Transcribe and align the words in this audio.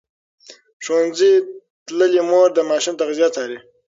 ښوونځې 0.83 1.31
تللې 1.85 2.21
مور 2.29 2.47
د 2.53 2.59
ماشوم 2.69 2.93
تغذیه 3.01 3.29
څاري. 3.35 3.57